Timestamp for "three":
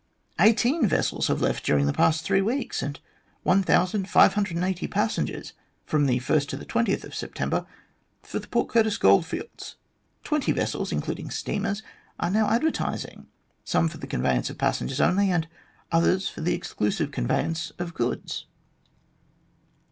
2.25-2.41